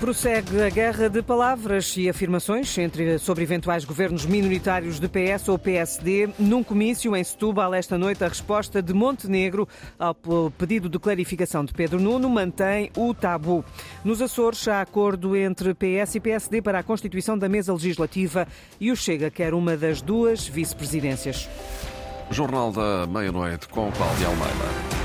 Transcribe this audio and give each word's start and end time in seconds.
Prossegue 0.00 0.62
a 0.62 0.68
guerra 0.68 1.08
de 1.08 1.22
palavras 1.22 1.96
e 1.96 2.06
afirmações 2.06 2.76
entre, 2.76 3.18
sobre 3.18 3.42
eventuais 3.42 3.82
governos 3.82 4.26
minoritários 4.26 5.00
de 5.00 5.08
PS 5.08 5.48
ou 5.48 5.58
PSD. 5.58 6.28
Num 6.38 6.62
comício 6.62 7.16
em 7.16 7.24
Setúbal 7.24 7.72
esta 7.72 7.96
noite, 7.96 8.22
a 8.22 8.28
resposta 8.28 8.82
de 8.82 8.92
Montenegro 8.92 9.66
ao 9.98 10.14
pedido 10.50 10.90
de 10.90 10.98
clarificação 10.98 11.64
de 11.64 11.72
Pedro 11.72 11.98
Nuno 11.98 12.28
mantém 12.28 12.90
o 12.94 13.14
tabu. 13.14 13.64
Nos 14.04 14.20
Açores, 14.20 14.68
há 14.68 14.82
acordo 14.82 15.34
entre 15.34 15.72
PS 15.72 16.16
e 16.16 16.20
PSD 16.20 16.60
para 16.60 16.80
a 16.80 16.82
constituição 16.82 17.38
da 17.38 17.48
mesa 17.48 17.72
legislativa 17.72 18.46
e 18.78 18.92
o 18.92 18.96
Chega 18.96 19.30
quer 19.30 19.54
uma 19.54 19.78
das 19.78 20.02
duas 20.02 20.46
vice-presidências. 20.46 21.48
Jornal 22.30 22.70
da 22.70 23.06
Meia-Noite 23.06 23.66
com 23.68 23.90
Cláudia 23.92 24.26
Almeida. 24.26 24.95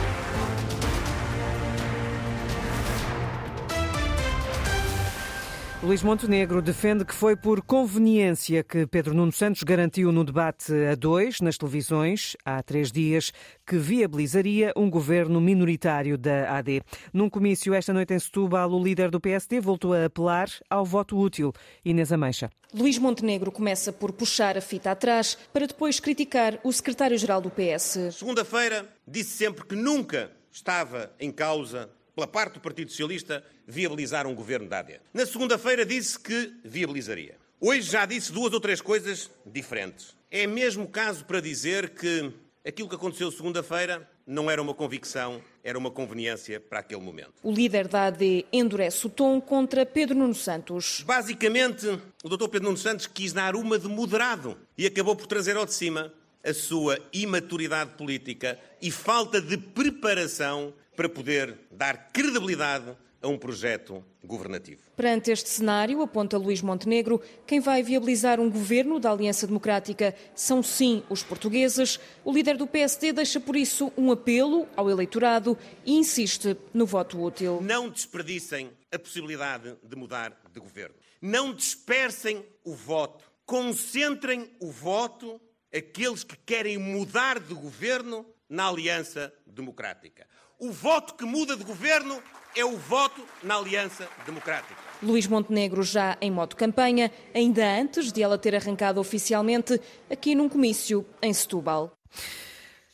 Luís 5.84 6.04
Montenegro 6.04 6.62
defende 6.62 7.04
que 7.04 7.14
foi 7.14 7.36
por 7.36 7.64
conveniência 7.64 8.64
que 8.64 8.86
Pedro 8.86 9.16
Nuno 9.16 9.32
Santos 9.32 9.64
garantiu 9.64 10.12
no 10.12 10.24
debate 10.24 10.72
a 10.72 10.94
dois 10.94 11.42
nas 11.42 11.58
televisões 11.58 12.38
há 12.46 12.62
três 12.62 12.92
dias 12.92 13.32
que 13.66 13.80
viabilizaria 13.80 14.72
um 14.78 14.92
governo 14.92 15.42
minoritário 15.42 16.20
da 16.20 16.56
AD. 16.56 16.84
Num 17.12 17.28
comício 17.28 17.74
esta 17.74 17.92
noite 17.92 18.14
em 18.14 18.20
Setúbal, 18.20 18.70
o 18.70 18.84
líder 18.84 19.10
do 19.10 19.20
PSD 19.20 19.60
voltou 19.60 19.96
a 19.96 20.06
apelar 20.06 20.50
ao 20.70 20.86
voto 20.86 21.18
útil. 21.18 21.52
Inês 21.84 22.12
Ameixa. 22.12 22.52
Luís 22.72 23.00
Montenegro 23.00 23.52
começa 23.52 23.92
por 23.92 24.12
puxar 24.12 24.56
a 24.60 24.62
fita 24.62 24.92
atrás 24.92 25.36
para 25.52 25.66
depois 25.66 26.00
criticar 26.00 26.60
o 26.64 26.72
secretário-geral 26.72 27.42
do 27.42 27.50
PS. 27.50 28.14
Segunda-feira 28.14 28.88
disse 29.08 29.36
sempre 29.36 29.66
que 29.66 29.76
nunca 29.76 30.32
estava 30.52 31.12
em 31.20 31.32
causa 31.32 31.90
pela 32.16 32.28
parte 32.28 32.56
do 32.56 32.60
Partido 32.60 32.92
Socialista, 32.92 33.44
viabilizar 33.68 34.28
um 34.28 34.36
governo 34.36 34.68
da 34.68 34.80
AD. 34.80 35.00
Na 35.14 35.26
segunda-feira 35.26 35.86
disse 35.86 36.20
que 36.20 36.54
viabilizaria. 36.64 37.38
Hoje 37.60 37.82
já 37.82 38.06
disse 38.06 38.32
duas 38.32 38.54
ou 38.54 38.60
três 38.60 38.82
coisas 38.82 39.30
diferentes. 39.46 40.16
É 40.30 40.48
mesmo 40.48 40.88
caso 40.88 41.26
para 41.26 41.40
dizer 41.40 41.90
que 41.90 42.34
aquilo 42.66 42.90
que 42.90 42.96
aconteceu 42.96 43.32
segunda-feira 43.32 44.10
não 44.26 44.50
era 44.50 44.62
uma 44.62 44.74
convicção, 44.74 45.42
era 45.64 45.78
uma 45.78 45.92
conveniência 45.92 46.60
para 46.60 46.80
aquele 46.80 47.02
momento. 47.02 47.34
O 47.44 47.52
líder 47.52 47.88
da 47.88 48.06
AD 48.06 48.46
endurece 48.52 49.06
o 49.06 49.10
tom 49.10 49.42
contra 49.42 49.86
Pedro 49.86 50.16
Nuno 50.18 50.34
Santos. 50.34 51.04
Basicamente, 51.06 51.88
o 52.24 52.30
Dr. 52.30 52.48
Pedro 52.48 52.68
Nuno 52.68 52.78
Santos 52.78 53.08
quis 53.08 53.34
dar 53.34 53.56
uma 53.56 53.78
de 53.78 53.88
moderado 53.88 54.58
e 54.78 54.86
acabou 54.86 55.16
por 55.16 55.28
trazer 55.28 55.58
ao 55.58 55.66
de 55.66 55.74
cima 55.74 56.14
a 56.44 56.54
sua 56.54 57.00
imaturidade 57.14 57.92
política 57.92 58.60
e 58.82 58.92
falta 58.92 59.42
de 59.42 59.58
preparação 59.58 60.74
para 60.96 61.10
poder 61.10 61.58
dar 61.72 62.12
credibilidade 62.12 62.96
a 63.22 63.28
um 63.28 63.38
projeto 63.38 64.04
governativo. 64.24 64.82
Perante 64.96 65.32
este 65.32 65.48
cenário, 65.48 66.02
aponta 66.02 66.38
Luís 66.38 66.62
Montenegro, 66.62 67.22
quem 67.46 67.60
vai 67.60 67.84
viabilizar 67.84 68.40
um 68.40 68.50
governo 68.50 69.00
da 69.00 69.12
Aliança 69.12 69.46
Democrática 69.46 70.16
são 70.34 70.64
sim 70.64 71.04
os 71.10 71.22
portugueses. 71.22 72.00
O 72.26 72.34
líder 72.34 72.58
do 72.58 72.66
PSD 72.66 73.14
deixa 73.14 73.40
por 73.40 73.56
isso 73.56 73.92
um 73.96 74.12
apelo 74.12 74.68
ao 74.76 74.90
eleitorado 74.90 75.58
e 75.86 75.94
insiste 75.94 76.58
no 76.74 76.86
voto 76.86 77.22
útil. 77.22 77.62
Não 77.62 77.90
desperdicem 77.90 78.72
a 78.92 78.98
possibilidade 78.98 79.76
de 79.84 79.96
mudar 79.96 80.36
de 80.52 80.60
governo. 80.60 80.96
Não 81.22 81.54
dispersem 81.54 82.44
o 82.64 82.74
voto. 82.74 83.24
Concentrem 83.46 84.50
o 84.60 84.72
voto 84.72 85.40
aqueles 85.74 86.24
que 86.24 86.36
querem 86.38 86.78
mudar 86.78 87.40
de 87.40 87.54
governo 87.54 88.26
na 88.50 88.68
Aliança 88.68 89.34
Democrática. 89.46 90.28
O 90.60 90.72
voto 90.72 91.16
que 91.16 91.26
muda 91.26 91.56
de 91.56 91.64
governo 91.64 92.22
é 92.56 92.64
o 92.64 92.78
voto 92.78 93.26
na 93.42 93.58
Aliança 93.58 94.08
Democrática. 94.26 94.76
Luís 95.02 95.26
Montenegro 95.26 95.82
já 95.82 96.18
em 96.22 96.30
modo 96.30 96.56
campanha, 96.56 97.12
ainda 97.34 97.66
antes 97.66 98.12
de 98.12 98.22
ela 98.22 98.38
ter 98.38 98.56
arrancado 98.56 99.00
oficialmente 99.00 99.80
aqui 100.10 100.36
num 100.36 100.50
comício 100.50 101.06
em 101.22 101.34
Setúbal. 101.34 101.98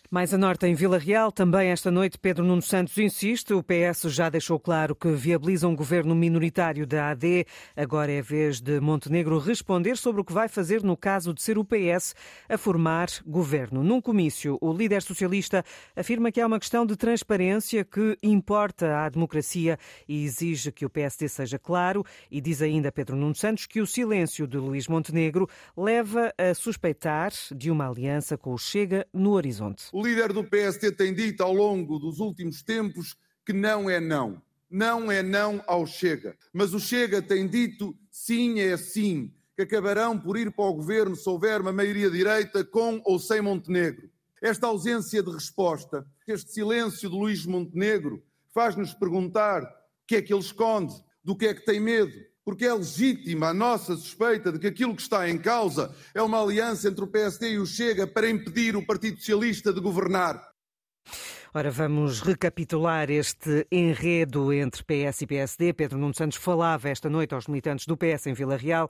Mais 0.09 0.33
a 0.33 0.37
norte, 0.37 0.65
em 0.65 0.73
Vila 0.73 0.97
Real, 0.97 1.33
também 1.33 1.67
esta 1.67 1.91
noite, 1.91 2.17
Pedro 2.17 2.45
Nuno 2.45 2.61
Santos 2.61 2.97
insiste. 2.97 3.53
O 3.53 3.61
PS 3.61 4.03
já 4.03 4.29
deixou 4.29 4.57
claro 4.57 4.95
que 4.95 5.09
viabiliza 5.11 5.67
um 5.67 5.75
governo 5.75 6.15
minoritário 6.15 6.87
da 6.87 7.09
AD. 7.09 7.45
Agora 7.75 8.09
é 8.09 8.21
vez 8.21 8.61
de 8.61 8.79
Montenegro 8.79 9.37
responder 9.37 9.97
sobre 9.97 10.21
o 10.21 10.23
que 10.23 10.31
vai 10.31 10.47
fazer 10.47 10.81
no 10.81 10.95
caso 10.95 11.33
de 11.33 11.41
ser 11.41 11.57
o 11.57 11.65
PS 11.65 12.15
a 12.47 12.57
formar 12.57 13.09
governo. 13.25 13.83
Num 13.83 13.99
comício, 13.99 14.57
o 14.61 14.71
líder 14.71 15.01
socialista 15.01 15.61
afirma 15.93 16.31
que 16.31 16.39
é 16.39 16.45
uma 16.45 16.59
questão 16.59 16.85
de 16.85 16.95
transparência 16.95 17.83
que 17.83 18.17
importa 18.23 18.99
à 18.99 19.09
democracia 19.09 19.77
e 20.07 20.23
exige 20.23 20.71
que 20.71 20.85
o 20.85 20.89
PSD 20.89 21.27
seja 21.27 21.59
claro. 21.59 22.05
E 22.31 22.39
diz 22.39 22.61
ainda 22.61 22.93
Pedro 22.93 23.17
Nuno 23.17 23.35
Santos 23.35 23.65
que 23.65 23.81
o 23.81 23.85
silêncio 23.85 24.47
de 24.47 24.57
Luís 24.57 24.87
Montenegro 24.87 25.49
leva 25.75 26.33
a 26.37 26.53
suspeitar 26.53 27.33
de 27.53 27.69
uma 27.69 27.89
aliança 27.89 28.37
com 28.37 28.53
o 28.53 28.57
Chega 28.57 29.05
no 29.13 29.31
horizonte. 29.31 29.96
O 29.97 30.05
líder 30.05 30.31
do 30.31 30.43
PST 30.43 30.91
tem 30.91 31.11
dito 31.11 31.41
ao 31.41 31.51
longo 31.51 31.97
dos 31.97 32.19
últimos 32.19 32.61
tempos 32.61 33.17
que 33.43 33.51
não 33.51 33.89
é 33.89 33.99
não. 33.99 34.39
Não 34.69 35.11
é 35.11 35.23
não 35.23 35.63
ao 35.65 35.87
Chega. 35.87 36.37
Mas 36.53 36.71
o 36.75 36.79
Chega 36.79 37.19
tem 37.19 37.47
dito 37.47 37.97
sim 38.11 38.59
é 38.59 38.77
sim, 38.77 39.33
que 39.55 39.63
acabarão 39.63 40.15
por 40.15 40.37
ir 40.37 40.51
para 40.51 40.65
o 40.65 40.73
governo 40.75 41.15
se 41.15 41.27
houver 41.27 41.61
uma 41.61 41.73
maioria 41.73 42.11
direita 42.11 42.63
com 42.63 43.01
ou 43.05 43.17
sem 43.17 43.41
Montenegro. 43.41 44.07
Esta 44.39 44.67
ausência 44.67 45.23
de 45.23 45.31
resposta, 45.31 46.05
este 46.27 46.51
silêncio 46.51 47.09
de 47.09 47.15
Luís 47.15 47.43
Montenegro, 47.47 48.23
faz-nos 48.53 48.93
perguntar 48.93 49.63
o 49.63 49.67
que 50.05 50.17
é 50.17 50.21
que 50.21 50.31
ele 50.31 50.41
esconde, 50.41 50.93
do 51.23 51.35
que 51.35 51.47
é 51.47 51.55
que 51.55 51.65
tem 51.65 51.79
medo, 51.79 52.13
porque 52.47 52.63
é 52.63 52.73
legítima 52.73 53.49
a 53.49 53.53
nossa 53.53 53.93
suspeita 53.97 54.53
de 54.53 54.57
que 54.57 54.67
aquilo 54.67 54.95
que 54.95 55.01
está 55.01 55.29
em 55.29 55.37
causa 55.37 55.93
é 56.13 56.21
uma 56.21 56.41
aliança 56.41 56.87
entre 56.87 57.03
o 57.03 57.07
PSD 57.07 57.49
e 57.49 57.59
o 57.59 57.65
Chega 57.65 58.07
para 58.07 58.29
impedir 58.29 58.73
o 58.73 58.85
Partido 58.85 59.17
Socialista 59.17 59.73
de 59.73 59.81
governar. 59.81 60.41
Ora, 61.53 61.69
vamos 61.69 62.21
recapitular 62.21 63.11
este 63.11 63.67
enredo 63.69 64.53
entre 64.53 64.81
PS 64.81 65.23
e 65.23 65.27
PSD. 65.27 65.73
Pedro 65.73 65.97
Nuno 65.97 66.13
Santos 66.13 66.37
falava 66.37 66.87
esta 66.87 67.09
noite 67.09 67.33
aos 67.33 67.47
militantes 67.47 67.85
do 67.85 67.97
PS 67.97 68.27
em 68.27 68.33
Vila 68.33 68.55
Real 68.55 68.87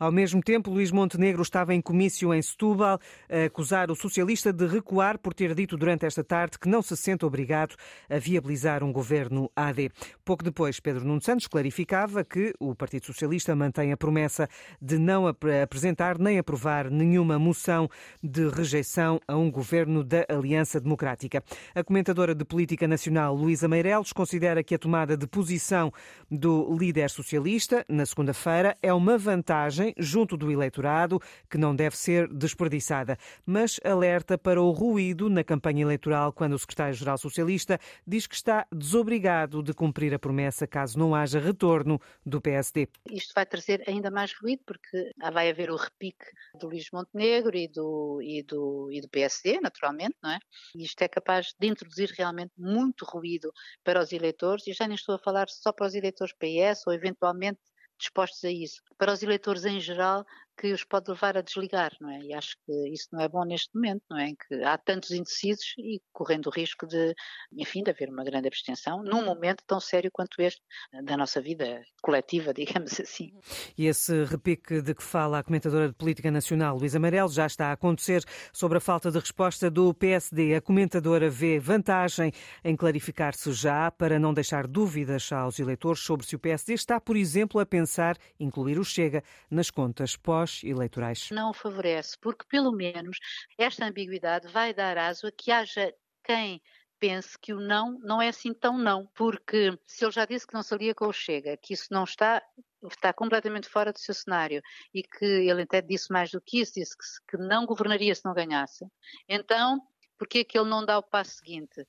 ao 0.00 0.10
mesmo 0.10 0.42
tempo, 0.42 0.70
Luís 0.70 0.90
Montenegro 0.90 1.42
estava 1.42 1.74
em 1.74 1.80
comício 1.82 2.32
em 2.32 2.40
Setúbal 2.40 2.98
a 3.28 3.44
acusar 3.44 3.90
o 3.90 3.94
socialista 3.94 4.50
de 4.50 4.66
recuar 4.66 5.18
por 5.18 5.34
ter 5.34 5.54
dito 5.54 5.76
durante 5.76 6.06
esta 6.06 6.24
tarde 6.24 6.58
que 6.58 6.70
não 6.70 6.80
se 6.80 6.96
sente 6.96 7.26
obrigado 7.26 7.76
a 8.08 8.18
viabilizar 8.18 8.82
um 8.82 8.90
governo 8.90 9.50
AD. 9.54 9.92
Pouco 10.24 10.42
depois, 10.42 10.80
Pedro 10.80 11.04
Nuno 11.04 11.20
Santos 11.20 11.46
clarificava 11.46 12.24
que 12.24 12.54
o 12.58 12.74
Partido 12.74 13.04
Socialista 13.04 13.54
mantém 13.54 13.92
a 13.92 13.96
promessa 13.96 14.48
de 14.80 14.96
não 14.96 15.26
apresentar 15.26 16.18
nem 16.18 16.38
aprovar 16.38 16.90
nenhuma 16.90 17.38
moção 17.38 17.86
de 18.22 18.48
rejeição 18.48 19.20
a 19.28 19.36
um 19.36 19.50
governo 19.50 20.02
da 20.02 20.24
Aliança 20.30 20.80
Democrática. 20.80 21.44
A 21.74 21.84
comentadora 21.84 22.34
de 22.34 22.44
política 22.46 22.88
nacional, 22.88 23.34
Luísa 23.34 23.68
Meireles, 23.68 24.14
considera 24.14 24.64
que 24.64 24.74
a 24.74 24.78
tomada 24.78 25.14
de 25.14 25.26
posição 25.26 25.92
do 26.30 26.74
líder 26.74 27.10
socialista 27.10 27.84
na 27.86 28.06
segunda-feira 28.06 28.78
é 28.82 28.94
uma 28.94 29.18
vantagem 29.18 29.89
junto 29.98 30.36
do 30.36 30.50
eleitorado 30.50 31.20
que 31.48 31.58
não 31.58 31.74
deve 31.74 31.96
ser 31.96 32.28
desperdiçada, 32.28 33.16
mas 33.44 33.80
alerta 33.84 34.36
para 34.36 34.60
o 34.60 34.70
ruído 34.70 35.28
na 35.28 35.44
campanha 35.44 35.82
eleitoral 35.82 36.32
quando 36.32 36.54
o 36.54 36.58
secretário-geral 36.58 37.18
socialista 37.18 37.78
diz 38.06 38.26
que 38.26 38.34
está 38.34 38.66
desobrigado 38.72 39.62
de 39.62 39.72
cumprir 39.72 40.14
a 40.14 40.18
promessa 40.18 40.66
caso 40.66 40.98
não 40.98 41.14
haja 41.14 41.38
retorno 41.38 42.00
do 42.24 42.40
PSD. 42.40 42.88
Isto 43.10 43.32
vai 43.34 43.46
trazer 43.46 43.82
ainda 43.86 44.10
mais 44.10 44.32
ruído 44.34 44.62
porque 44.66 45.12
vai 45.32 45.50
haver 45.50 45.70
o 45.70 45.76
repique 45.76 46.24
do 46.58 46.68
Luís 46.68 46.88
Montenegro 46.92 47.56
e 47.56 47.68
do, 47.68 48.20
e 48.22 48.42
do, 48.42 48.88
e 48.92 49.00
do 49.00 49.08
PSD, 49.08 49.60
naturalmente, 49.60 50.16
não 50.22 50.30
é? 50.30 50.38
E 50.74 50.84
isto 50.84 51.00
é 51.02 51.08
capaz 51.08 51.54
de 51.58 51.66
introduzir 51.66 52.12
realmente 52.16 52.52
muito 52.56 53.04
ruído 53.04 53.52
para 53.84 54.00
os 54.00 54.12
eleitores, 54.12 54.66
e 54.66 54.72
já 54.72 54.86
nem 54.86 54.94
estou 54.94 55.14
a 55.14 55.18
falar 55.18 55.48
só 55.48 55.72
para 55.72 55.86
os 55.86 55.94
eleitores 55.94 56.34
PS 56.34 56.86
ou 56.86 56.92
eventualmente 56.92 57.60
dispostos 58.00 58.44
a 58.44 58.50
isso. 58.50 58.82
Para 58.98 59.12
os 59.12 59.22
eleitores 59.22 59.64
em 59.64 59.80
geral, 59.80 60.24
que 60.60 60.74
os 60.74 60.84
pode 60.84 61.10
levar 61.10 61.38
a 61.38 61.40
desligar, 61.40 61.90
não 61.98 62.10
é? 62.10 62.20
E 62.20 62.34
acho 62.34 62.54
que 62.66 62.72
isso 62.90 63.08
não 63.12 63.20
é 63.22 63.28
bom 63.28 63.44
neste 63.46 63.74
momento, 63.74 64.02
não 64.10 64.18
é? 64.18 64.28
Em 64.28 64.36
que 64.36 64.62
há 64.62 64.76
tantos 64.76 65.10
indecisos 65.10 65.72
e 65.78 66.02
correndo 66.12 66.48
o 66.48 66.50
risco 66.50 66.86
de, 66.86 67.14
enfim, 67.50 67.82
de 67.82 67.90
haver 67.90 68.10
uma 68.10 68.22
grande 68.22 68.46
abstenção 68.46 69.02
num 69.02 69.24
momento 69.24 69.64
tão 69.66 69.80
sério 69.80 70.10
quanto 70.12 70.42
este 70.42 70.60
da 71.02 71.16
nossa 71.16 71.40
vida 71.40 71.82
coletiva, 72.02 72.52
digamos 72.52 73.00
assim. 73.00 73.32
E 73.76 73.86
esse 73.86 74.24
repique 74.24 74.82
de 74.82 74.94
que 74.94 75.02
fala 75.02 75.38
a 75.38 75.42
comentadora 75.42 75.88
de 75.88 75.94
política 75.94 76.30
nacional, 76.30 76.76
Luísa 76.76 76.98
Amarelo, 76.98 77.30
já 77.30 77.46
está 77.46 77.68
a 77.68 77.72
acontecer 77.72 78.22
sobre 78.52 78.76
a 78.76 78.80
falta 78.82 79.10
de 79.10 79.18
resposta 79.18 79.70
do 79.70 79.94
PSD. 79.94 80.56
A 80.56 80.60
comentadora 80.60 81.30
vê 81.30 81.58
vantagem 81.58 82.32
em 82.62 82.76
clarificar-se 82.76 83.50
já 83.54 83.90
para 83.90 84.18
não 84.18 84.34
deixar 84.34 84.66
dúvidas 84.66 85.32
aos 85.32 85.58
eleitores 85.58 86.02
sobre 86.02 86.26
se 86.26 86.36
o 86.36 86.38
PSD 86.38 86.74
está, 86.74 87.00
por 87.00 87.16
exemplo, 87.16 87.58
a 87.58 87.64
pensar 87.64 88.18
incluir 88.38 88.78
o 88.78 88.84
Chega 88.84 89.22
nas 89.50 89.70
contas 89.70 90.16
pós 90.16 90.49
eleitorais? 90.62 91.28
Não 91.30 91.52
favorece, 91.52 92.16
porque 92.18 92.44
pelo 92.48 92.72
menos 92.72 93.18
esta 93.58 93.86
ambiguidade 93.86 94.48
vai 94.48 94.74
dar 94.74 94.98
aso 94.98 95.26
a 95.26 95.32
que 95.32 95.50
haja 95.50 95.92
quem 96.24 96.60
pense 96.98 97.38
que 97.38 97.52
o 97.54 97.60
não 97.60 97.98
não 98.00 98.20
é 98.20 98.28
assim 98.28 98.52
tão 98.52 98.76
não, 98.76 99.06
porque 99.14 99.76
se 99.86 100.04
ele 100.04 100.12
já 100.12 100.26
disse 100.26 100.46
que 100.46 100.54
não 100.54 100.62
se 100.62 100.74
alia 100.74 100.94
com 100.94 101.06
o 101.06 101.12
Chega, 101.12 101.56
que 101.56 101.72
isso 101.72 101.88
não 101.90 102.04
está 102.04 102.42
está 102.84 103.12
completamente 103.12 103.68
fora 103.68 103.92
do 103.92 103.98
seu 103.98 104.14
cenário 104.14 104.62
e 104.94 105.02
que 105.02 105.24
ele 105.24 105.62
até 105.62 105.82
disse 105.82 106.12
mais 106.12 106.30
do 106.30 106.40
que 106.40 106.60
isso, 106.60 106.74
disse 106.74 106.96
que, 106.96 107.36
que 107.36 107.42
não 107.42 107.66
governaria 107.66 108.14
se 108.14 108.24
não 108.24 108.34
ganhasse, 108.34 108.86
então 109.28 109.80
porque 110.20 110.40
é 110.40 110.44
que 110.44 110.58
ele 110.58 110.68
não 110.68 110.84
dá 110.84 110.98
o 110.98 111.02
passo 111.02 111.38
seguinte? 111.38 111.86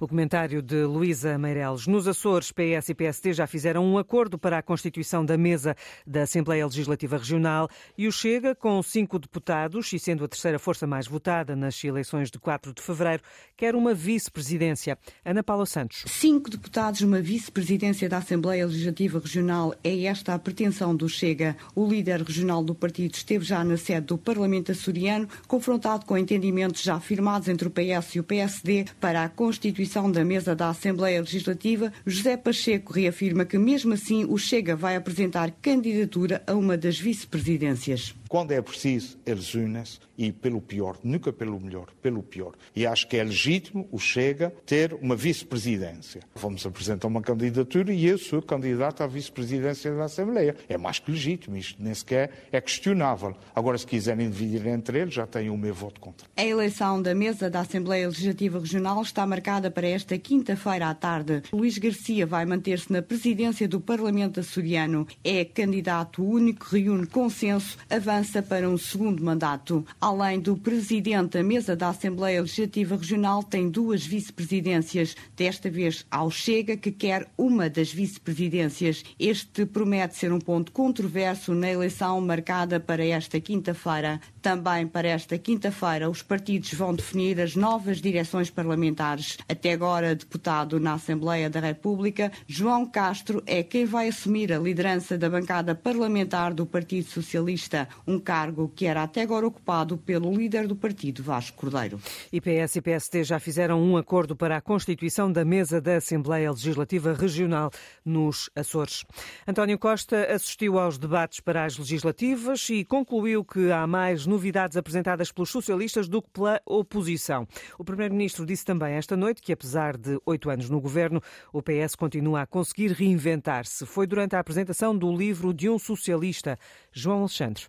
O 0.00 0.08
comentário 0.08 0.62
de 0.62 0.84
Luísa 0.84 1.36
Meireles. 1.36 1.86
Nos 1.86 2.08
Açores, 2.08 2.50
PS 2.50 2.88
e 2.88 2.94
PSD 2.94 3.34
já 3.34 3.46
fizeram 3.46 3.84
um 3.84 3.98
acordo 3.98 4.38
para 4.38 4.56
a 4.56 4.62
constituição 4.62 5.22
da 5.22 5.36
mesa 5.36 5.76
da 6.06 6.22
Assembleia 6.22 6.64
Legislativa 6.64 7.18
Regional 7.18 7.68
e 7.98 8.08
o 8.08 8.12
Chega, 8.12 8.54
com 8.54 8.82
cinco 8.82 9.18
deputados 9.18 9.92
e 9.92 9.98
sendo 9.98 10.24
a 10.24 10.28
terceira 10.28 10.58
força 10.58 10.86
mais 10.86 11.06
votada 11.06 11.54
nas 11.54 11.84
eleições 11.84 12.30
de 12.30 12.38
4 12.38 12.72
de 12.72 12.80
fevereiro, 12.80 13.22
quer 13.54 13.76
uma 13.76 13.92
vice-presidência. 13.92 14.96
Ana 15.22 15.42
Paula 15.42 15.66
Santos. 15.66 16.04
Cinco 16.06 16.48
deputados, 16.48 17.02
uma 17.02 17.20
vice-presidência 17.20 18.08
da 18.08 18.16
Assembleia 18.16 18.64
Legislativa 18.64 19.18
Regional. 19.18 19.74
É 19.84 20.04
esta 20.04 20.32
a 20.32 20.38
pretensão 20.38 20.96
do 20.96 21.06
Chega. 21.06 21.54
O 21.74 21.86
líder 21.86 22.22
regional 22.22 22.64
do 22.64 22.74
partido 22.74 23.14
esteve 23.14 23.44
já 23.44 23.62
na 23.62 23.76
sede 23.76 24.06
do 24.06 24.16
Parlamento 24.16 24.72
açoriano, 24.72 25.28
confrontado 25.46 26.06
com 26.06 26.16
entendimentos 26.16 26.80
já 26.80 26.98
firmados 26.98 27.46
entre 27.46 27.68
o 27.68 27.73
PS 27.74 28.14
e 28.14 28.20
o 28.20 28.24
PSD 28.24 28.86
para 29.00 29.24
a 29.24 29.28
constituição 29.28 30.10
da 30.10 30.24
mesa 30.24 30.54
da 30.54 30.68
Assembleia 30.68 31.20
Legislativa, 31.20 31.92
José 32.06 32.36
Pacheco 32.36 32.92
reafirma 32.92 33.44
que, 33.44 33.58
mesmo 33.58 33.92
assim, 33.92 34.24
o 34.24 34.38
Chega 34.38 34.76
vai 34.76 34.94
apresentar 34.94 35.50
candidatura 35.60 36.42
a 36.46 36.54
uma 36.54 36.76
das 36.76 36.98
vice-presidências. 36.98 38.14
Quando 38.34 38.50
é 38.50 38.60
preciso, 38.60 39.16
eles 39.24 39.54
unem-se 39.54 40.00
e 40.18 40.32
pelo 40.32 40.60
pior, 40.60 40.98
nunca 41.04 41.32
pelo 41.32 41.60
melhor, 41.60 41.86
pelo 42.02 42.20
pior. 42.20 42.54
E 42.74 42.84
acho 42.84 43.06
que 43.06 43.16
é 43.16 43.22
legítimo 43.22 43.88
o 43.92 43.98
Chega 43.98 44.52
ter 44.66 44.92
uma 44.94 45.14
vice-presidência. 45.14 46.20
Vamos 46.34 46.66
apresentar 46.66 47.06
uma 47.06 47.22
candidatura 47.22 47.92
e 47.92 48.04
eu 48.04 48.18
sou 48.18 48.42
candidato 48.42 49.04
à 49.04 49.06
vice-presidência 49.06 49.94
da 49.94 50.06
Assembleia. 50.06 50.56
É 50.68 50.76
mais 50.76 50.98
que 50.98 51.12
legítimo, 51.12 51.56
isto 51.56 51.80
nem 51.80 51.94
sequer 51.94 52.48
é 52.50 52.60
questionável. 52.60 53.36
Agora, 53.54 53.78
se 53.78 53.86
quiserem 53.86 54.28
dividir 54.28 54.66
entre 54.66 54.98
eles, 54.98 55.14
já 55.14 55.28
têm 55.28 55.48
o 55.48 55.56
meu 55.56 55.72
voto 55.72 56.00
contra. 56.00 56.26
A 56.36 56.44
eleição 56.44 57.00
da 57.00 57.14
mesa 57.14 57.48
da 57.48 57.60
Assembleia 57.60 58.08
Legislativa 58.08 58.58
Regional 58.58 59.00
está 59.00 59.24
marcada 59.24 59.70
para 59.70 59.86
esta 59.86 60.18
quinta-feira 60.18 60.90
à 60.90 60.94
tarde. 60.94 61.40
Luís 61.52 61.78
Garcia 61.78 62.26
vai 62.26 62.44
manter-se 62.44 62.92
na 62.92 63.00
presidência 63.00 63.68
do 63.68 63.80
Parlamento 63.80 64.40
açoriano. 64.40 65.06
É 65.22 65.44
candidato 65.44 66.24
único, 66.24 66.66
reúne 66.74 67.06
consenso, 67.06 67.78
avança 67.88 68.23
para 68.24 68.68
um 68.68 68.78
segundo 68.78 69.22
mandato. 69.22 69.84
Além 70.00 70.40
do 70.40 70.56
presidente, 70.56 71.36
a 71.38 71.42
mesa 71.42 71.76
da 71.76 71.90
Assembleia 71.90 72.40
Legislativa 72.40 72.96
Regional 72.96 73.42
tem 73.42 73.68
duas 73.68 74.06
vice-presidências, 74.06 75.14
desta 75.36 75.70
vez 75.70 76.06
ao 76.10 76.30
Chega, 76.30 76.76
que 76.76 76.90
quer 76.90 77.28
uma 77.36 77.68
das 77.68 77.92
vice-presidências. 77.92 79.04
Este 79.18 79.66
promete 79.66 80.16
ser 80.16 80.32
um 80.32 80.38
ponto 80.38 80.72
controverso 80.72 81.54
na 81.54 81.70
eleição 81.70 82.20
marcada 82.20 82.80
para 82.80 83.04
esta 83.04 83.40
quinta-feira. 83.40 84.20
Também 84.40 84.86
para 84.86 85.08
esta 85.08 85.38
quinta-feira, 85.38 86.08
os 86.08 86.22
partidos 86.22 86.72
vão 86.74 86.94
definir 86.94 87.40
as 87.40 87.54
novas 87.54 88.00
direções 88.00 88.50
parlamentares. 88.50 89.38
Até 89.48 89.72
agora, 89.72 90.14
deputado 90.14 90.80
na 90.80 90.94
Assembleia 90.94 91.50
da 91.50 91.60
República, 91.60 92.32
João 92.46 92.86
Castro 92.86 93.42
é 93.46 93.62
quem 93.62 93.84
vai 93.84 94.08
assumir 94.08 94.52
a 94.52 94.58
liderança 94.58 95.16
da 95.18 95.28
bancada 95.28 95.74
parlamentar 95.74 96.54
do 96.54 96.66
Partido 96.66 97.08
Socialista 97.08 97.88
um 98.06 98.18
cargo 98.18 98.70
que 98.74 98.86
era 98.86 99.02
até 99.02 99.22
agora 99.22 99.46
ocupado 99.46 99.96
pelo 99.96 100.34
líder 100.34 100.66
do 100.66 100.76
partido, 100.76 101.22
Vasco 101.22 101.56
Cordeiro. 101.56 102.00
IPS 102.32 102.76
e 102.76 102.82
PSD 102.82 103.24
já 103.24 103.38
fizeram 103.38 103.82
um 103.82 103.96
acordo 103.96 104.36
para 104.36 104.56
a 104.56 104.60
constituição 104.60 105.30
da 105.30 105.44
mesa 105.44 105.80
da 105.80 105.96
Assembleia 105.96 106.50
Legislativa 106.50 107.12
Regional 107.12 107.70
nos 108.04 108.50
Açores. 108.54 109.04
António 109.46 109.78
Costa 109.78 110.32
assistiu 110.32 110.78
aos 110.78 110.98
debates 110.98 111.40
para 111.40 111.64
as 111.64 111.78
legislativas 111.78 112.68
e 112.70 112.84
concluiu 112.84 113.44
que 113.44 113.70
há 113.70 113.86
mais 113.86 114.26
novidades 114.26 114.76
apresentadas 114.76 115.32
pelos 115.32 115.50
socialistas 115.50 116.08
do 116.08 116.22
que 116.22 116.30
pela 116.30 116.60
oposição. 116.66 117.46
O 117.78 117.84
Primeiro-Ministro 117.84 118.44
disse 118.44 118.64
também 118.64 118.94
esta 118.94 119.16
noite 119.16 119.42
que, 119.42 119.52
apesar 119.52 119.96
de 119.96 120.18
oito 120.26 120.50
anos 120.50 120.68
no 120.68 120.80
governo, 120.80 121.20
o 121.52 121.62
PS 121.62 121.94
continua 121.94 122.42
a 122.42 122.46
conseguir 122.46 122.92
reinventar-se. 122.92 123.86
Foi 123.86 124.06
durante 124.06 124.36
a 124.36 124.40
apresentação 124.40 124.96
do 124.96 125.14
livro 125.14 125.52
de 125.52 125.68
um 125.68 125.78
socialista, 125.78 126.58
João 126.92 127.20
Alexandre. 127.20 127.64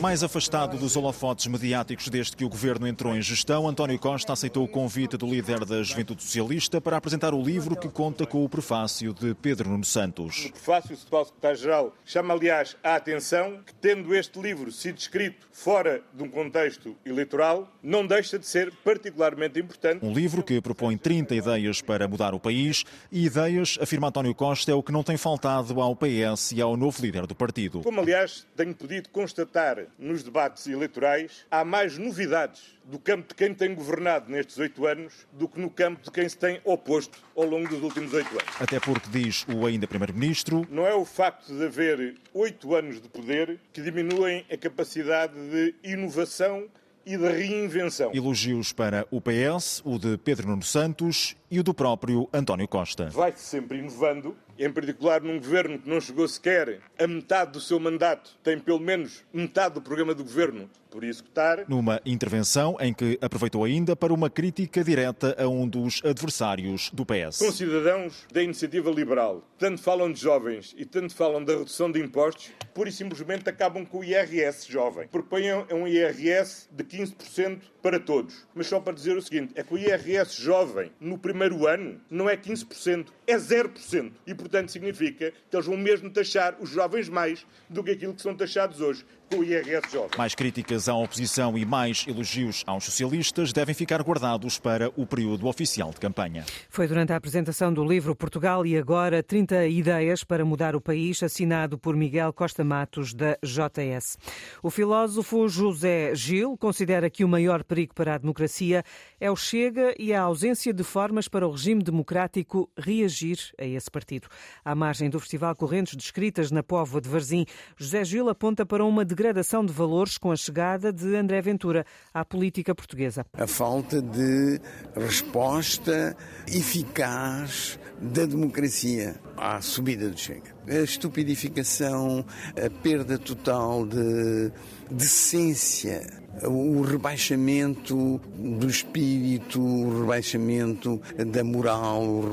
Mais 0.00 0.22
afastado 0.22 0.76
dos 0.76 0.96
holofotes 0.96 1.46
mediáticos 1.46 2.08
desde 2.08 2.36
que 2.36 2.44
o 2.44 2.48
governo 2.48 2.86
entrou 2.86 3.16
em 3.16 3.22
gestão, 3.22 3.68
António 3.68 3.98
Costa 3.98 4.32
aceitou 4.32 4.64
o 4.64 4.68
convite 4.68 5.16
do 5.16 5.26
líder 5.26 5.64
da 5.64 5.82
Juventude 5.82 6.22
Socialista 6.22 6.80
para 6.80 6.96
apresentar 6.96 7.34
o 7.34 7.42
livro 7.42 7.76
que 7.76 7.88
conta 7.88 8.26
com 8.26 8.44
o 8.44 8.48
prefácio 8.48 9.12
de 9.12 9.34
Pedro 9.34 9.70
Nuno 9.70 9.84
Santos. 9.84 10.46
O 10.46 10.52
prefácio, 10.52 10.94
o 10.94 11.24
secretário-geral, 11.24 11.94
chama 12.04 12.34
aliás 12.34 12.76
a 12.82 12.96
atenção 12.96 13.60
que, 13.64 13.74
tendo 13.74 14.14
este 14.14 14.40
livro 14.40 14.70
sido 14.72 14.98
escrito 14.98 15.46
fora 15.52 16.02
de 16.12 16.22
um 16.22 16.28
contexto 16.28 16.96
eleitoral, 17.04 17.68
não 17.82 18.06
deixa 18.06 18.38
de 18.38 18.46
ser 18.46 18.72
particularmente 18.84 19.60
importante. 19.60 20.04
Um 20.04 20.12
livro 20.12 20.42
que 20.42 20.60
propõe 20.60 20.96
30 20.96 21.34
ideias 21.34 21.80
para 21.80 22.08
mudar 22.08 22.34
o 22.34 22.40
país 22.40 22.84
e 23.10 23.26
ideias, 23.26 23.78
afirma 23.80 24.08
António 24.08 24.34
Costa, 24.34 24.70
é 24.70 24.74
o 24.74 24.82
que 24.82 24.92
não 24.92 25.02
tem 25.02 25.16
faltado 25.16 25.80
ao 25.80 25.96
PS 25.96 26.52
e 26.52 26.60
ao 26.60 26.76
novo 26.76 27.00
líder 27.02 27.26
do 27.26 27.31
partido. 27.34 27.80
Como, 27.80 28.00
aliás, 28.00 28.46
tenho 28.56 28.74
podido 28.74 29.08
constatar 29.08 29.86
nos 29.98 30.22
debates 30.22 30.66
eleitorais, 30.66 31.44
há 31.50 31.64
mais 31.64 31.98
novidades 31.98 32.74
do 32.84 32.98
campo 32.98 33.28
de 33.28 33.34
quem 33.34 33.54
tem 33.54 33.74
governado 33.74 34.30
nestes 34.30 34.58
oito 34.58 34.86
anos 34.86 35.26
do 35.32 35.48
que 35.48 35.60
no 35.60 35.70
campo 35.70 36.02
de 36.02 36.10
quem 36.10 36.28
se 36.28 36.36
tem 36.36 36.60
oposto 36.64 37.18
ao 37.36 37.44
longo 37.44 37.68
dos 37.68 37.82
últimos 37.82 38.12
oito 38.12 38.30
anos. 38.30 38.60
Até 38.60 38.80
porque, 38.80 39.08
diz 39.10 39.46
o 39.48 39.66
ainda 39.66 39.86
Primeiro-Ministro, 39.86 40.66
não 40.70 40.86
é 40.86 40.94
o 40.94 41.04
facto 41.04 41.54
de 41.54 41.64
haver 41.64 42.16
oito 42.34 42.74
anos 42.74 43.00
de 43.00 43.08
poder 43.08 43.58
que 43.72 43.80
diminuem 43.80 44.44
a 44.50 44.56
capacidade 44.56 45.34
de 45.34 45.74
inovação 45.82 46.68
e 47.04 47.16
de 47.16 47.28
reinvenção. 47.28 48.10
Elogios 48.14 48.72
para 48.72 49.06
o 49.10 49.20
PS, 49.20 49.82
o 49.84 49.98
de 49.98 50.16
Pedro 50.18 50.48
Nuno 50.48 50.62
Santos 50.62 51.36
e 51.50 51.58
o 51.58 51.62
do 51.62 51.74
próprio 51.74 52.28
António 52.32 52.68
Costa. 52.68 53.10
Vai-se 53.10 53.42
sempre 53.42 53.78
inovando, 53.78 54.36
em 54.58 54.70
particular 54.70 55.22
num 55.22 55.38
governo 55.38 55.78
que 55.78 55.88
não 55.88 56.00
chegou 56.00 56.26
sequer 56.28 56.80
a 56.98 57.06
metade 57.06 57.52
do 57.52 57.60
seu 57.60 57.78
mandato, 57.78 58.38
tem 58.42 58.58
pelo 58.58 58.80
menos 58.80 59.24
metade 59.32 59.74
do 59.74 59.82
programa 59.82 60.14
do 60.14 60.22
governo 60.22 60.68
por 60.92 61.02
executar. 61.02 61.64
Numa 61.66 62.00
intervenção 62.04 62.76
em 62.78 62.92
que 62.92 63.18
aproveitou 63.22 63.64
ainda 63.64 63.96
para 63.96 64.12
uma 64.12 64.28
crítica 64.28 64.84
direta 64.84 65.34
a 65.42 65.48
um 65.48 65.66
dos 65.66 66.02
adversários 66.04 66.90
do 66.90 67.06
PS. 67.06 67.38
Com 67.38 67.50
cidadãos 67.50 68.26
da 68.30 68.42
iniciativa 68.42 68.90
liberal, 68.90 69.42
tanto 69.58 69.80
falam 69.80 70.12
de 70.12 70.20
jovens 70.20 70.74
e 70.76 70.84
tanto 70.84 71.14
falam 71.14 71.42
da 71.42 71.54
redução 71.54 71.90
de 71.90 71.98
impostos, 71.98 72.50
pura 72.74 72.90
e 72.90 72.92
simplesmente 72.92 73.48
acabam 73.48 73.86
com 73.86 74.00
o 74.00 74.04
IRS 74.04 74.70
jovem. 74.70 75.08
Proponham 75.08 75.66
um 75.72 75.88
IRS 75.88 76.68
de 76.70 76.84
15% 76.84 77.60
para 77.80 77.98
todos. 77.98 78.46
Mas 78.54 78.66
só 78.66 78.78
para 78.78 78.92
dizer 78.92 79.16
o 79.16 79.22
seguinte, 79.22 79.52
é 79.56 79.62
que 79.62 79.72
o 79.72 79.78
IRS 79.78 80.40
jovem 80.40 80.92
no 81.00 81.16
primeiro 81.16 81.66
ano 81.66 82.00
não 82.10 82.28
é 82.28 82.36
15%, 82.36 83.06
é 83.26 83.36
0%. 83.36 84.12
E, 84.26 84.34
portanto, 84.42 84.70
significa 84.70 85.32
que 85.48 85.56
eles 85.56 85.66
vão 85.66 85.76
mesmo 85.76 86.10
taxar 86.10 86.56
os 86.60 86.70
jovens 86.70 87.08
mais 87.08 87.46
do 87.68 87.82
que 87.82 87.92
aquilo 87.92 88.14
que 88.14 88.22
são 88.22 88.34
taxados 88.34 88.80
hoje 88.80 89.04
com 89.32 89.38
o 89.38 89.44
IRS 89.44 89.90
jovem. 89.90 90.10
Mais 90.18 90.34
críticas 90.34 90.88
à 90.88 90.94
oposição 90.94 91.56
e 91.56 91.64
mais 91.64 92.04
elogios 92.06 92.62
aos 92.66 92.84
socialistas 92.84 93.52
devem 93.52 93.74
ficar 93.74 94.02
guardados 94.02 94.58
para 94.58 94.90
o 94.94 95.06
período 95.06 95.46
oficial 95.46 95.90
de 95.90 95.98
campanha. 95.98 96.44
Foi 96.68 96.86
durante 96.86 97.12
a 97.12 97.16
apresentação 97.16 97.72
do 97.72 97.82
livro 97.82 98.14
Portugal 98.14 98.66
e 98.66 98.76
agora 98.76 99.22
30 99.22 99.66
ideias 99.68 100.22
para 100.22 100.44
mudar 100.44 100.76
o 100.76 100.80
país, 100.80 101.22
assinado 101.22 101.78
por 101.78 101.96
Miguel 101.96 102.32
Costa 102.32 102.62
Matos 102.62 103.14
da 103.14 103.38
JS. 103.42 104.18
O 104.62 104.70
filósofo 104.70 105.48
José 105.48 106.14
Gil 106.14 106.56
considera 106.58 107.08
que 107.08 107.24
o 107.24 107.28
maior 107.28 107.64
perigo 107.64 107.94
para 107.94 108.14
a 108.14 108.18
democracia 108.18 108.84
é 109.18 109.30
o 109.30 109.36
chega 109.36 109.94
e 109.98 110.12
a 110.12 110.20
ausência 110.20 110.74
de 110.74 110.84
formas 110.84 111.26
para 111.26 111.46
o 111.46 111.52
regime 111.52 111.82
democrático 111.82 112.70
reagir 112.76 113.38
a 113.58 113.64
esse 113.64 113.90
partido. 113.90 114.28
À 114.64 114.74
margem 114.74 115.10
do 115.10 115.18
Festival 115.20 115.54
Correntes 115.54 115.96
de 115.96 116.02
Escritas 116.02 116.50
na 116.50 116.62
Póvoa 116.62 117.00
de 117.00 117.08
Varzim, 117.08 117.46
José 117.76 118.04
Gil 118.04 118.28
aponta 118.28 118.64
para 118.64 118.84
uma 118.84 119.04
degradação 119.04 119.64
de 119.64 119.72
valores 119.72 120.18
com 120.18 120.30
a 120.30 120.36
chegada 120.36 120.92
de 120.92 121.14
André 121.16 121.40
Ventura 121.40 121.84
à 122.12 122.24
política 122.24 122.74
portuguesa. 122.74 123.26
A 123.34 123.46
falta 123.46 124.00
de 124.00 124.60
resposta 124.94 126.16
eficaz 126.46 127.78
da 128.00 128.26
democracia 128.26 129.14
à 129.36 129.60
subida 129.60 130.08
do 130.08 130.18
Chega. 130.18 130.54
A 130.68 130.78
estupidificação, 130.78 132.24
a 132.56 132.70
perda 132.82 133.18
total 133.18 133.86
de 133.86 134.52
decência 134.90 136.22
o 136.44 136.80
rebaixamento 136.80 138.20
do 138.34 138.66
espírito, 138.66 139.60
o 139.60 140.00
rebaixamento 140.00 141.00
da 141.26 141.44
moral, 141.44 142.32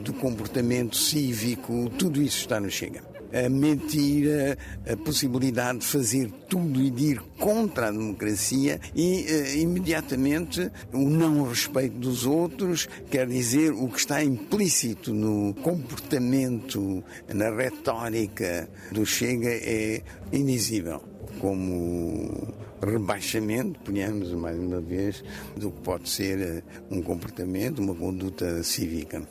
do 0.00 0.12
comportamento 0.12 0.96
cívico, 0.96 1.88
tudo 1.98 2.20
isso 2.20 2.40
está 2.40 2.60
no 2.60 2.70
Chega. 2.70 3.11
A 3.32 3.48
mentira, 3.48 4.56
a 4.90 4.96
possibilidade 4.96 5.78
de 5.78 5.86
fazer 5.86 6.30
tudo 6.48 6.80
e 6.80 6.90
de 6.90 7.04
ir 7.12 7.20
contra 7.38 7.88
a 7.88 7.90
democracia 7.90 8.80
e 8.94 9.24
uh, 9.28 9.58
imediatamente 9.58 10.70
o 10.92 11.08
não 11.08 11.48
respeito 11.48 11.98
dos 11.98 12.26
outros, 12.26 12.88
quer 13.10 13.26
dizer, 13.26 13.72
o 13.72 13.88
que 13.88 13.98
está 13.98 14.22
implícito 14.22 15.12
no 15.12 15.54
comportamento, 15.54 17.02
na 17.32 17.50
retórica 17.50 18.68
do 18.90 19.04
Chega 19.06 19.48
é 19.50 20.02
indizível 20.32 21.02
como 21.38 22.54
rebaixamento, 22.80 23.80
ponhamos 23.80 24.32
mais 24.32 24.58
uma 24.58 24.80
vez, 24.80 25.24
do 25.56 25.70
que 25.70 25.80
pode 25.80 26.08
ser 26.08 26.40
eh, 26.40 26.62
um 26.90 27.00
comportamento, 27.00 27.78
uma 27.80 27.94
conduta 27.94 28.62
cívica. 28.62 29.26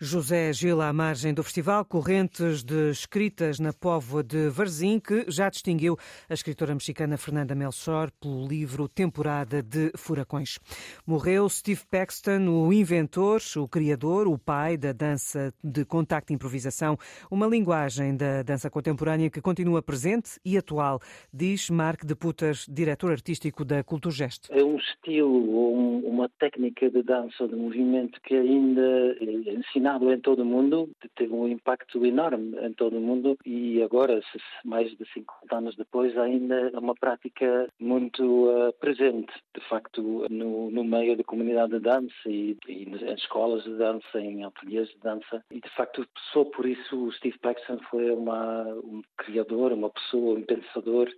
José 0.00 0.52
Gil, 0.52 0.80
à 0.80 0.92
margem 0.92 1.34
do 1.34 1.42
festival, 1.42 1.84
correntes 1.84 2.62
de 2.62 2.90
escritas 2.90 3.58
na 3.58 3.72
Póvoa 3.72 4.22
de 4.22 4.48
Varzim, 4.48 4.98
que 4.98 5.24
já 5.28 5.48
distinguiu 5.48 5.96
a 6.28 6.34
escritora 6.34 6.74
mexicana 6.74 7.16
Fernanda 7.16 7.54
Melchor 7.54 8.10
pelo 8.20 8.46
livro 8.46 8.88
Temporada 8.88 9.62
de 9.62 9.90
Furacões. 9.96 10.58
Morreu 11.06 11.48
Steve 11.48 11.82
Paxton, 11.90 12.48
o 12.48 12.72
inventor, 12.72 13.40
o 13.56 13.68
criador, 13.68 14.28
o 14.28 14.38
pai 14.38 14.76
da 14.76 14.92
dança 14.92 15.52
de 15.62 15.84
contacto 15.84 16.32
e 16.32 16.34
improvisação, 16.34 16.96
uma 17.30 17.46
linguagem 17.46 18.16
da 18.16 18.42
dança 18.42 18.70
contemporânea 18.70 19.30
que 19.30 19.40
continua 19.40 19.82
presente 19.82 20.38
e 20.44 20.56
atual, 20.56 21.00
diz 21.32 21.70
Mark 21.70 22.04
de 22.04 22.14
Putas, 22.14 22.66
diretor 22.68 23.12
artístico 23.12 23.64
da 23.64 23.82
Culturgest. 23.82 24.48
É 24.50 24.62
um 24.62 24.76
estilo, 24.76 26.02
uma 26.04 26.28
técnica 26.38 26.90
de 26.90 27.02
dança, 27.02 27.46
de 27.46 27.54
movimento 27.54 28.20
que 28.22 28.34
ainda 28.34 29.16
ensinado 29.58 30.12
em 30.12 30.20
todo 30.20 30.42
o 30.42 30.44
mundo, 30.44 30.90
teve 31.16 31.32
um 31.32 31.48
impacto 31.48 32.04
enorme 32.04 32.56
em 32.60 32.72
todo 32.72 32.96
o 32.96 33.00
mundo 33.00 33.36
e 33.44 33.82
agora, 33.82 34.20
mais 34.64 34.90
de 34.96 35.04
50 35.12 35.56
anos 35.56 35.76
depois, 35.76 36.16
ainda 36.16 36.70
é 36.72 36.78
uma 36.78 36.94
prática 36.94 37.68
muito 37.78 38.48
uh, 38.48 38.72
presente, 38.80 39.32
de 39.54 39.68
facto, 39.68 40.26
no, 40.30 40.70
no, 40.70 40.84
meio 40.84 41.16
da 41.16 41.24
comunidade 41.24 41.72
de 41.72 41.80
dança 41.80 42.12
e, 42.26 42.56
e 42.66 42.84
em 42.84 43.14
escolas 43.14 43.64
de 43.64 43.74
dança, 43.76 44.20
em 44.20 44.44
ateliês 44.44 44.88
de 44.88 44.98
dança. 44.98 45.44
E, 45.50 45.60
de 45.60 45.68
facto, 45.70 46.06
só 46.32 46.44
por 46.44 46.66
isso 46.66 47.04
o 47.04 47.12
Steve 47.12 47.38
Paxton 47.38 47.78
foi 47.90 48.10
uma, 48.10 48.64
um 48.84 49.02
criador, 49.16 49.72
uma 49.72 49.90
pessoa, 49.90 50.38
um 50.38 50.42
pensador 50.42 51.08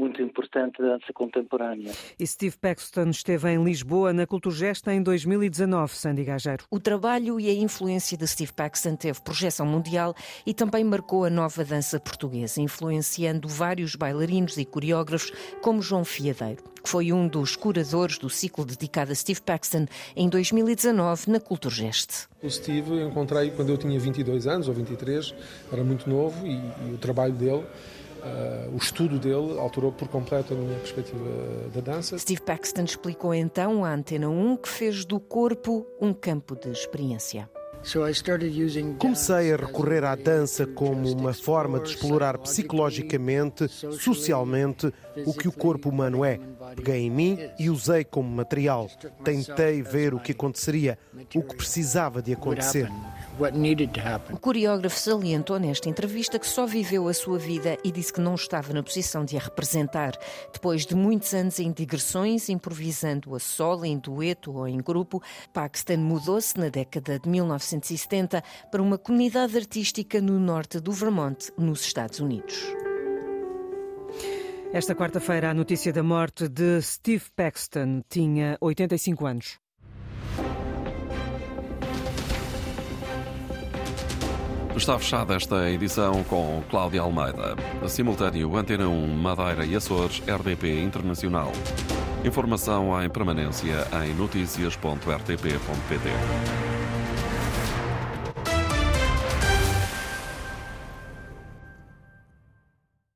muito 0.00 0.22
importante 0.22 0.80
da 0.80 0.96
dança 0.96 1.12
contemporânea. 1.12 1.92
E 2.18 2.26
Steve 2.26 2.56
Paxton 2.56 3.10
esteve 3.10 3.50
em 3.50 3.62
Lisboa 3.62 4.14
na 4.14 4.26
Culturgesta 4.26 4.94
em 4.94 5.02
2019, 5.02 5.94
Sandy 5.94 6.24
Gageiro. 6.24 6.64
O 6.70 6.80
trabalho 6.80 7.38
e 7.38 7.50
a 7.50 7.52
influência 7.52 8.16
de 8.16 8.26
Steve 8.26 8.52
Paxton 8.54 8.96
teve 8.96 9.20
projeção 9.20 9.66
mundial 9.66 10.14
e 10.46 10.54
também 10.54 10.82
marcou 10.82 11.26
a 11.26 11.30
nova 11.30 11.62
dança 11.64 12.00
portuguesa, 12.00 12.62
influenciando 12.62 13.46
vários 13.46 13.94
bailarinos 13.94 14.56
e 14.56 14.64
coreógrafos 14.64 15.32
como 15.60 15.82
João 15.82 16.02
Fiadeiro, 16.02 16.64
que 16.82 16.88
foi 16.88 17.12
um 17.12 17.28
dos 17.28 17.54
curadores 17.54 18.16
do 18.16 18.30
ciclo 18.30 18.64
dedicado 18.64 19.12
a 19.12 19.14
Steve 19.14 19.42
Paxton 19.42 19.84
em 20.16 20.30
2019 20.30 21.30
na 21.30 21.40
Culturgest. 21.40 22.26
O 22.42 22.48
Steve 22.48 23.02
encontrei 23.02 23.50
quando 23.50 23.68
eu 23.68 23.76
tinha 23.76 24.00
22 24.00 24.46
anos 24.46 24.66
ou 24.66 24.72
23, 24.72 25.34
era 25.70 25.84
muito 25.84 26.08
novo 26.08 26.46
e, 26.46 26.54
e 26.88 26.94
o 26.94 26.96
trabalho 26.96 27.34
dele 27.34 27.66
Uh, 28.20 28.74
o 28.74 28.76
estudo 28.76 29.18
dele 29.18 29.58
alterou 29.58 29.90
por 29.92 30.08
completo 30.08 30.52
a 30.52 30.56
minha 30.56 30.78
perspectiva 30.78 31.24
da 31.74 31.80
dança. 31.80 32.18
Steve 32.18 32.42
Paxton 32.42 32.84
explicou 32.84 33.32
então 33.32 33.84
à 33.84 33.94
Antena 33.94 34.28
1 34.28 34.56
que 34.58 34.68
fez 34.68 35.04
do 35.04 35.18
corpo 35.18 35.86
um 36.00 36.12
campo 36.12 36.54
de 36.54 36.70
experiência. 36.70 37.48
Comecei 38.98 39.52
a 39.52 39.56
recorrer 39.56 40.04
à 40.04 40.14
dança 40.14 40.66
como 40.66 41.10
uma 41.10 41.32
forma 41.32 41.80
de 41.80 41.90
explorar 41.90 42.36
psicologicamente, 42.38 43.68
socialmente, 43.68 44.92
o 45.24 45.32
que 45.32 45.48
o 45.48 45.52
corpo 45.52 45.88
humano 45.88 46.24
é. 46.24 46.38
Peguei 46.76 47.06
em 47.06 47.10
mim 47.10 47.38
e 47.58 47.70
usei 47.70 48.04
como 48.04 48.28
material. 48.28 48.88
Tentei 49.24 49.82
ver 49.82 50.14
o 50.14 50.20
que 50.20 50.32
aconteceria, 50.32 50.98
o 51.34 51.42
que 51.42 51.56
precisava 51.56 52.20
de 52.22 52.32
acontecer. 52.32 52.90
O 54.30 54.38
coreógrafo 54.38 54.98
salientou 54.98 55.58
nesta 55.58 55.88
entrevista 55.88 56.38
que 56.38 56.46
só 56.46 56.66
viveu 56.66 57.08
a 57.08 57.14
sua 57.14 57.38
vida 57.38 57.78
e 57.82 57.90
disse 57.90 58.12
que 58.12 58.20
não 58.20 58.34
estava 58.34 58.74
na 58.74 58.82
posição 58.82 59.24
de 59.24 59.36
a 59.36 59.40
representar. 59.40 60.12
Depois 60.52 60.84
de 60.84 60.94
muitos 60.94 61.32
anos 61.32 61.58
em 61.58 61.72
digressões, 61.72 62.50
improvisando 62.50 63.34
a 63.34 63.38
solo, 63.38 63.86
em 63.86 63.96
dueto 63.96 64.52
ou 64.54 64.68
em 64.68 64.76
grupo, 64.78 65.22
Paxton 65.54 65.96
mudou-se 65.96 66.58
na 66.58 66.68
década 66.68 67.18
de 67.18 67.28
1970 67.70 68.42
para 68.70 68.82
uma 68.82 68.98
comunidade 68.98 69.56
artística 69.56 70.20
no 70.20 70.38
norte 70.38 70.80
do 70.80 70.92
Vermont, 70.92 71.50
nos 71.56 71.82
Estados 71.82 72.20
Unidos. 72.20 72.74
Esta 74.72 74.94
quarta-feira, 74.94 75.50
a 75.50 75.54
notícia 75.54 75.92
da 75.92 76.02
morte 76.02 76.48
de 76.48 76.80
Steve 76.80 77.24
Paxton 77.34 78.02
tinha 78.08 78.56
85 78.60 79.26
anos. 79.26 79.58
Está 84.76 84.96
fechada 84.98 85.34
esta 85.34 85.68
edição 85.68 86.22
com 86.24 86.62
Cláudia 86.70 87.02
Almeida. 87.02 87.56
Simultâneo 87.88 88.56
Antena 88.56 88.88
1, 88.88 89.06
Madeira 89.08 89.66
e 89.66 89.74
Açores, 89.74 90.20
RDP 90.20 90.80
Internacional. 90.80 91.50
Informação 92.24 93.02
em 93.02 93.10
permanência 93.10 93.86
em 94.04 94.14
notícias.rtp.pt. 94.14 96.79